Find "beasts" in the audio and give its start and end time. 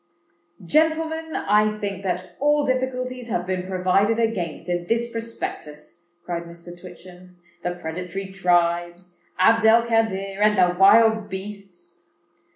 11.29-12.07